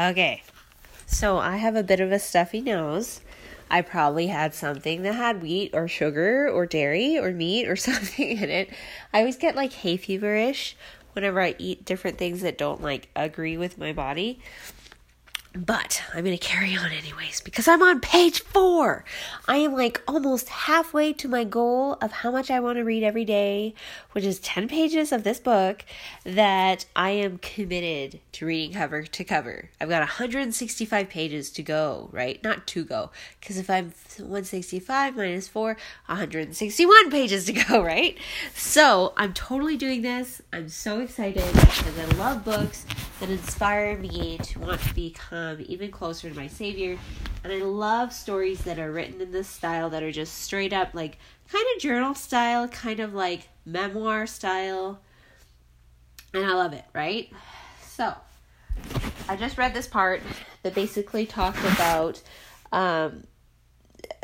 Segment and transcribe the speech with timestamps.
[0.00, 0.44] Okay,
[1.06, 3.20] so I have a bit of a stuffy nose.
[3.68, 8.38] I probably had something that had wheat or sugar or dairy or meat or something
[8.38, 8.70] in it.
[9.12, 10.76] I always get like hay feverish
[11.14, 14.38] whenever I eat different things that don't like agree with my body.
[15.58, 19.04] But I'm going to carry on anyways because I'm on page four.
[19.48, 23.02] I am like almost halfway to my goal of how much I want to read
[23.02, 23.74] every day,
[24.12, 25.84] which is 10 pages of this book
[26.22, 29.70] that I am committed to reading cover to cover.
[29.80, 32.40] I've got 165 pages to go, right?
[32.44, 38.16] Not to go, because if I'm 165 minus 4, 161 pages to go, right?
[38.54, 40.40] So I'm totally doing this.
[40.52, 42.86] I'm so excited because I love books
[43.20, 46.98] that inspire me to want to become even closer to my Savior.
[47.44, 50.94] And I love stories that are written in this style that are just straight up
[50.94, 51.18] like
[51.50, 55.00] kind of journal style, kind of like memoir style.
[56.32, 57.30] And I love it, right?
[57.82, 58.14] So,
[59.28, 60.22] I just read this part
[60.62, 62.22] that basically talked about
[62.72, 63.24] um,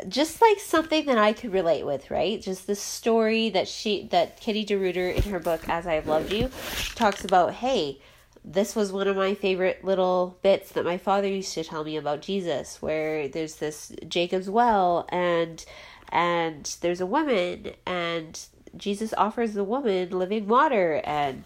[0.07, 2.41] just like something that I could relate with, right?
[2.41, 6.31] Just the story that she that Kitty DeRuyter in her book As I Have Loved
[6.31, 6.49] You
[6.95, 7.99] talks about, hey,
[8.47, 11.97] this was one of my favorite little bits that my father used to tell me
[11.97, 15.65] about Jesus, where there's this Jacob's well and
[16.09, 18.39] and there's a woman and
[18.77, 21.43] Jesus offers the woman living water and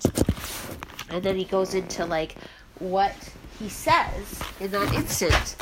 [1.09, 2.35] and then he goes into like
[2.79, 3.15] what
[3.57, 5.55] he says in that instant.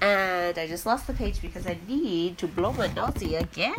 [0.00, 3.74] And I just lost the page because I need to blow my nosy again.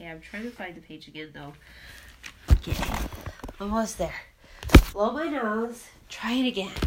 [0.11, 1.53] I'm trying to find the page again though.
[2.51, 2.75] Okay,
[3.61, 4.13] almost there.
[4.91, 5.85] Blow my nose.
[6.09, 6.73] Try it again.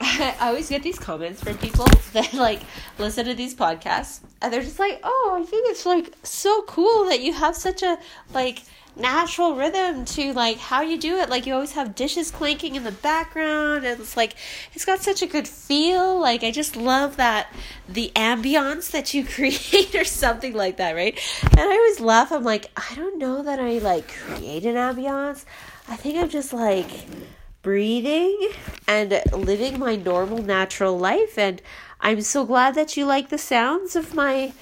[0.00, 2.60] I always get these comments from people that like
[2.98, 7.06] listen to these podcasts and they're just like, "Oh, I think it's like so cool
[7.06, 7.96] that you have such a
[8.34, 8.62] like
[8.96, 11.28] natural rhythm to like how you do it.
[11.28, 14.34] Like you always have dishes clanking in the background and it's like
[14.74, 16.18] it's got such a good feel.
[16.18, 17.52] Like I just love that
[17.88, 21.18] the ambiance that you create or something like that, right?
[21.50, 22.32] And I always laugh.
[22.32, 25.44] I'm like, I don't know that I like create an ambiance.
[25.88, 26.90] I think I'm just like
[27.62, 28.50] breathing
[28.88, 31.62] and living my normal natural life and
[32.00, 34.52] I'm so glad that you like the sounds of my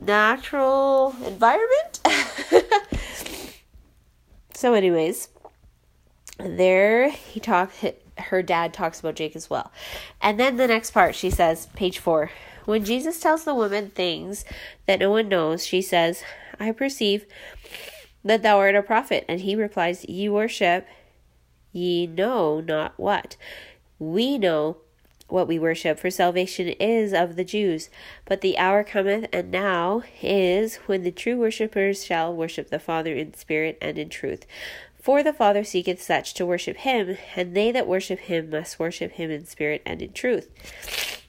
[0.00, 2.00] natural environment.
[4.58, 5.28] so anyways,
[6.36, 7.84] there he talked
[8.18, 9.70] her dad talks about Jacob's well.
[10.20, 12.32] And then the next part she says, page 4.
[12.64, 14.44] When Jesus tells the woman things
[14.86, 16.24] that no one knows, she says,
[16.58, 17.24] I perceive
[18.24, 19.24] that thou art a prophet.
[19.28, 20.88] And he replies, Ye worship
[21.70, 23.36] ye know not what.
[24.00, 24.78] We know
[25.28, 27.90] what we worship, for salvation is of the Jews.
[28.24, 33.14] But the hour cometh, and now is, when the true worshippers shall worship the Father
[33.14, 34.46] in spirit and in truth.
[35.00, 39.12] For the Father seeketh such to worship him, and they that worship him must worship
[39.12, 40.50] him in spirit and in truth.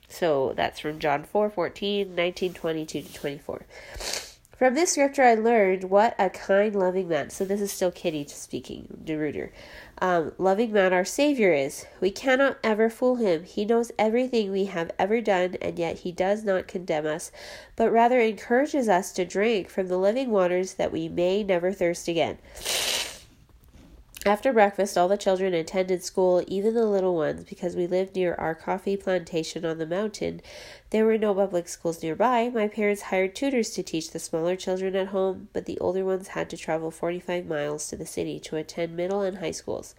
[0.07, 3.65] So that's from John 4 14, 19, 22 to 24.
[4.59, 7.29] From this scripture, I learned what a kind, loving man.
[7.29, 9.51] So this is still Kitty speaking, DeRuyter.
[10.01, 11.85] Um, loving man our Savior is.
[12.01, 13.45] We cannot ever fool him.
[13.45, 17.31] He knows everything we have ever done, and yet he does not condemn us,
[17.77, 22.09] but rather encourages us to drink from the living waters that we may never thirst
[22.09, 22.37] again.
[24.25, 28.35] After breakfast, all the children attended school, even the little ones, because we lived near
[28.35, 30.41] our coffee plantation on the mountain.
[30.89, 32.49] There were no public schools nearby.
[32.49, 36.29] My parents hired tutors to teach the smaller children at home, but the older ones
[36.29, 39.95] had to travel 45 miles to the city to attend middle and high schools.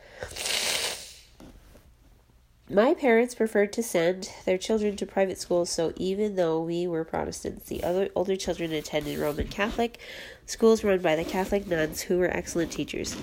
[2.69, 7.05] My parents preferred to send their children to private schools, so even though we were
[7.05, 9.99] Protestants, the other older children attended Roman Catholic
[10.45, 13.17] schools run by the Catholic nuns who were excellent teachers.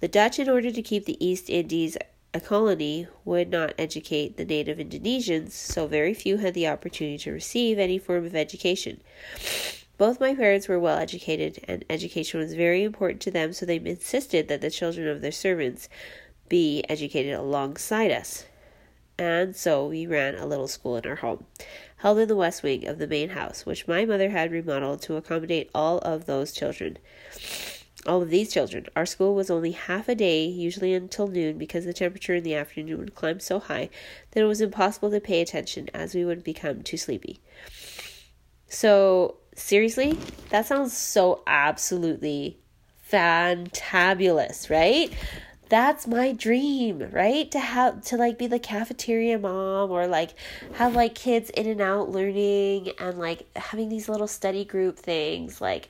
[0.00, 1.98] The Dutch, in order to keep the East Indies
[2.32, 7.32] a colony, would not educate the native Indonesians, so very few had the opportunity to
[7.32, 9.02] receive any form of education.
[9.98, 13.76] Both my parents were well educated, and education was very important to them, so they
[13.76, 15.90] insisted that the children of their servants
[16.48, 18.46] be educated alongside us.
[19.18, 21.44] And so we ran a little school in our home,
[21.98, 25.16] held in the west wing of the main house, which my mother had remodeled to
[25.16, 26.96] accommodate all of those children
[28.06, 28.86] all of these children.
[28.96, 32.54] Our school was only half a day, usually until noon, because the temperature in the
[32.54, 33.90] afternoon would climb so high
[34.30, 37.40] that it was impossible to pay attention as we would become too sleepy.
[38.68, 40.18] So, seriously,
[40.50, 42.58] that sounds so absolutely
[43.10, 45.12] fantabulous, right?
[45.70, 47.48] that's my dream, right?
[47.52, 50.34] To have to like be the cafeteria mom or like
[50.74, 55.60] have like kids in and out learning and like having these little study group things
[55.60, 55.88] like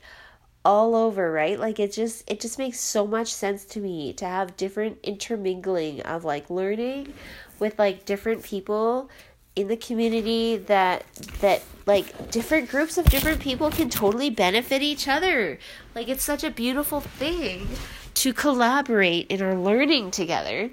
[0.63, 1.59] all over, right?
[1.59, 6.01] Like it just it just makes so much sense to me to have different intermingling
[6.01, 7.13] of like learning
[7.59, 9.09] with like different people
[9.55, 11.03] in the community that
[11.39, 15.57] that like different groups of different people can totally benefit each other.
[15.95, 17.67] Like it's such a beautiful thing
[18.15, 20.69] to collaborate in our learning together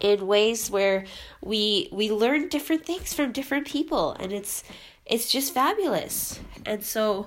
[0.00, 1.04] in ways where
[1.40, 4.64] we we learn different things from different people and it's
[5.10, 6.40] it's just fabulous.
[6.64, 7.26] And so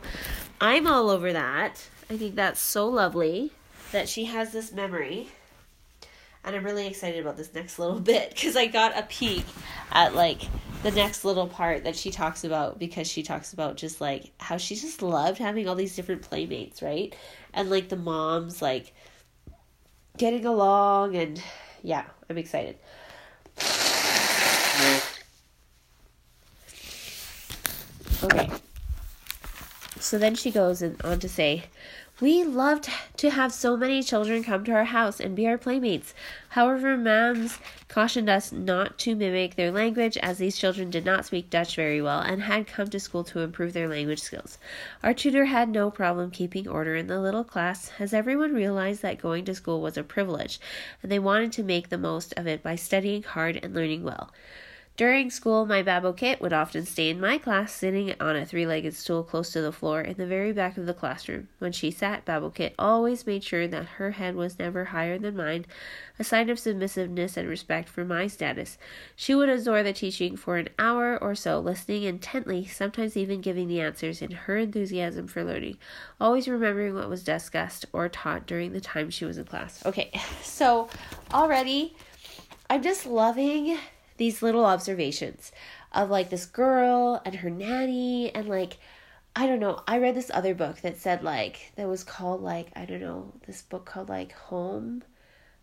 [0.60, 1.88] I'm all over that.
[2.10, 3.52] I think that's so lovely
[3.92, 5.30] that she has this memory
[6.46, 9.46] and I'm really excited about this next little bit because I got a peek
[9.92, 10.42] at like
[10.84, 14.58] the next little part that she talks about because she talks about just like how
[14.58, 17.16] she just loved having all these different playmates, right?
[17.54, 18.94] And like the moms like
[20.18, 21.42] getting along and
[21.82, 22.78] yeah, I'm excited.
[28.24, 28.50] Okay.
[30.00, 31.64] So then she goes on to say,
[32.22, 36.14] we loved to have so many children come to our house and be our playmates.
[36.50, 37.60] However, Mams
[37.90, 42.02] cautioned us not to mimic their language as these children did not speak Dutch very
[42.02, 44.58] well and had come to school to improve their language skills.
[45.02, 49.22] Our tutor had no problem keeping order in the little class as everyone realized that
[49.22, 50.60] going to school was a privilege
[51.02, 54.32] and they wanted to make the most of it by studying hard and learning well.
[54.96, 58.68] During school, my Babo Kit would often stay in my class, sitting on a three
[58.68, 61.48] legged stool close to the floor in the very back of the classroom.
[61.58, 65.36] When she sat, Babo Kit always made sure that her head was never higher than
[65.36, 65.66] mine,
[66.20, 68.78] a sign of submissiveness and respect for my status.
[69.16, 73.68] She would absorb the teaching for an hour or so, listening intently, sometimes even giving
[73.68, 75.80] the answers in her enthusiasm for learning,
[76.22, 79.84] always remembering what was discussed or taught during the time she was in class.
[79.88, 80.12] Okay,
[80.44, 80.88] so
[81.34, 81.96] already
[82.70, 83.78] I'm just loving
[84.18, 85.52] these little observations
[85.92, 88.78] of like this girl and her nanny and like
[89.36, 89.82] I don't know.
[89.88, 93.34] I read this other book that said like that was called like I don't know,
[93.48, 95.04] this book called like Home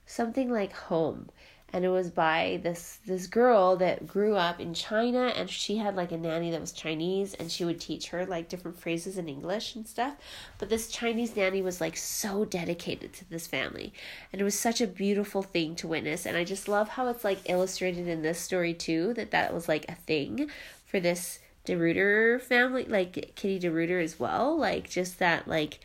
[0.07, 1.29] something like Home
[1.73, 5.95] and it was by this this girl that grew up in China and she had
[5.95, 9.29] like a nanny that was Chinese and she would teach her like different phrases in
[9.29, 10.17] English and stuff.
[10.59, 13.93] But this Chinese nanny was like so dedicated to this family
[14.33, 16.27] and it was such a beautiful thing to witness.
[16.27, 19.69] And I just love how it's like illustrated in this story too that that was
[19.69, 20.51] like a thing
[20.87, 24.57] for this DeRuyter family like Kitty DeRuyter as well.
[24.57, 25.81] Like just that like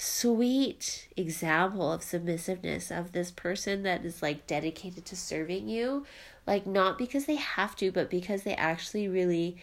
[0.00, 6.06] sweet example of submissiveness of this person that is like dedicated to serving you.
[6.46, 9.58] Like not because they have to but because they actually really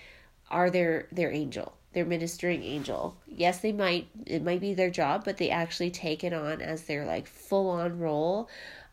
[0.50, 3.18] are their their angel their ministering angel.
[3.28, 6.84] Yes they might it might be their job but they actually take it on as
[6.84, 8.48] their like full on role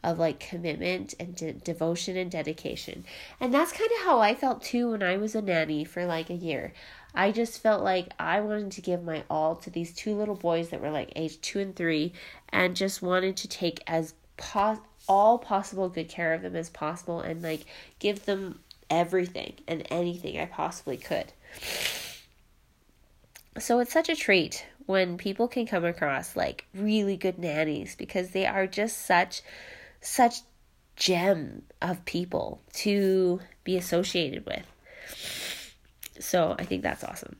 [0.05, 3.05] of like commitment and de- devotion and dedication
[3.41, 6.31] and that's kind of how i felt too when i was a nanny for like
[6.31, 6.73] a year
[7.15, 10.71] I just felt like I wanted to give my all to these two little boys
[10.71, 12.13] that were like age two and three,
[12.49, 17.21] and just wanted to take as pos- all possible good care of them as possible
[17.21, 17.67] and like
[17.99, 18.61] give them
[18.91, 21.33] everything and anything I possibly could.
[23.59, 28.31] So it's such a treat when people can come across like really good nannies because
[28.31, 29.43] they are just such
[30.05, 30.43] such
[30.97, 34.65] gem of people to be associated with.
[36.21, 37.37] So I think that's awesome.